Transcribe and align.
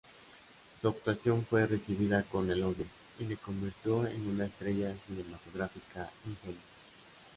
Su 0.81 0.87
actuación 0.87 1.45
fue 1.45 1.67
recibida 1.67 2.23
con 2.23 2.49
elogios 2.49 2.87
y 3.19 3.25
le 3.25 3.37
convirtió 3.37 4.07
en 4.07 4.27
una 4.31 4.45
estrella 4.45 4.95
cinematográfica 4.97 6.09
insólita. 6.25 6.63